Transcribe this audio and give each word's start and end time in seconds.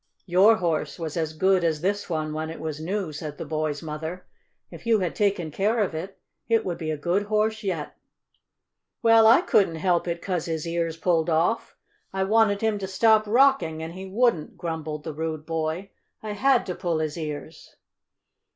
"Your 0.25 0.55
horse 0.55 0.97
was 0.97 1.15
as 1.15 1.33
good 1.37 1.63
as 1.63 1.81
this 1.81 2.09
one 2.09 2.33
when 2.33 2.49
it 2.49 2.59
was 2.59 2.79
new," 2.81 3.13
said 3.13 3.37
the 3.37 3.45
boy's 3.45 3.83
mother. 3.83 4.25
"If 4.71 4.87
you 4.87 4.97
had 5.01 5.13
taken 5.13 5.51
care 5.51 5.77
of 5.77 5.93
it, 5.93 6.17
it 6.49 6.65
would 6.65 6.79
be 6.79 6.89
a 6.89 6.97
good 6.97 7.27
horse 7.27 7.61
yet." 7.61 7.95
"Well, 9.03 9.27
I 9.27 9.41
couldn't 9.41 9.75
help 9.75 10.07
it 10.07 10.19
'cause 10.19 10.45
his 10.45 10.65
ears 10.67 10.97
pulled 10.97 11.29
off! 11.29 11.77
I 12.11 12.23
wanted 12.23 12.61
him 12.61 12.79
to 12.79 12.87
stop 12.87 13.27
rocking 13.27 13.83
and 13.83 13.93
he 13.93 14.09
wouldn't!" 14.09 14.57
grumbled 14.57 15.03
the 15.03 15.13
rude 15.13 15.45
boy. 15.45 15.91
"I 16.23 16.31
had 16.31 16.65
to 16.65 16.73
pull 16.73 16.97
his 16.97 17.15
ears!" 17.15 17.75